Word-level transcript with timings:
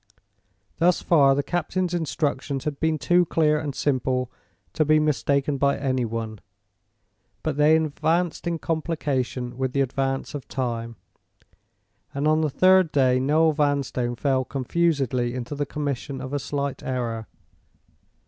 Thus 0.79 1.03
far 1.03 1.35
the 1.35 1.43
captain's 1.43 1.93
instructions 1.93 2.63
had 2.63 2.79
been 2.79 2.97
too 2.97 3.23
clear 3.27 3.59
and 3.59 3.75
simple 3.75 4.31
to 4.73 4.83
be 4.83 4.97
mistaken 4.99 5.59
by 5.59 5.77
any 5.77 6.05
one. 6.05 6.39
But 7.43 7.55
they 7.55 7.75
advanced 7.77 8.47
in 8.47 8.57
complication 8.57 9.59
with 9.59 9.73
the 9.73 9.81
advance 9.81 10.33
of 10.33 10.47
time, 10.47 10.95
and 12.15 12.27
on 12.27 12.41
the 12.41 12.49
third 12.49 12.91
day 12.91 13.19
Noel 13.19 13.51
Vanstone 13.53 14.15
fell 14.15 14.43
confusedly 14.43 15.35
into 15.35 15.53
the 15.53 15.67
commission 15.67 16.19
of 16.19 16.33
a 16.33 16.39
slight 16.39 16.81
error. 16.81 17.27